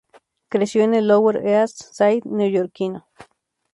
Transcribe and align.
Creció 0.49 0.81
en 0.83 0.95
el 0.95 1.07
Lower 1.07 1.45
East 1.45 1.81
Side 1.93 2.23
neoyorquino. 2.25 3.05